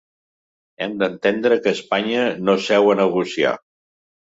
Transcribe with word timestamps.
Hem 0.85 0.95
d’entendre 1.03 1.59
que 1.67 1.75
Espanya 1.77 2.25
no 2.49 2.57
seu 2.71 2.91
a 2.97 2.99
negociar. 3.03 3.55